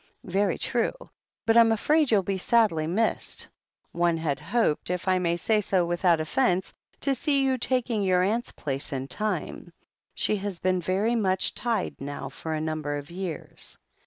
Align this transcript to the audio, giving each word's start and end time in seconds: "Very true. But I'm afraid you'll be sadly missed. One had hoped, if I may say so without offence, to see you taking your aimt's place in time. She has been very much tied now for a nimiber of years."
"Very 0.25 0.57
true. 0.57 0.95
But 1.45 1.55
I'm 1.57 1.71
afraid 1.71 2.09
you'll 2.09 2.23
be 2.23 2.35
sadly 2.39 2.87
missed. 2.87 3.47
One 3.91 4.17
had 4.17 4.39
hoped, 4.39 4.89
if 4.89 5.07
I 5.07 5.19
may 5.19 5.37
say 5.37 5.61
so 5.61 5.85
without 5.85 6.19
offence, 6.19 6.73
to 7.01 7.13
see 7.13 7.43
you 7.43 7.59
taking 7.59 8.01
your 8.01 8.23
aimt's 8.23 8.51
place 8.51 8.91
in 8.91 9.07
time. 9.07 9.71
She 10.15 10.37
has 10.37 10.59
been 10.59 10.81
very 10.81 11.13
much 11.13 11.53
tied 11.53 12.01
now 12.01 12.29
for 12.29 12.55
a 12.55 12.59
nimiber 12.59 12.97
of 12.97 13.11
years." 13.11 13.77